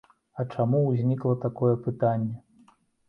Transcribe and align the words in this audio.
А 0.39 0.45
чаму 0.53 0.79
ўзнікла 0.85 1.35
такое 1.45 1.75
пытанне? 1.89 2.35